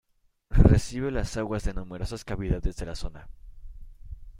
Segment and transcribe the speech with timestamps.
[0.63, 3.29] Recibe las aguas de numerosas cavidades de la zona.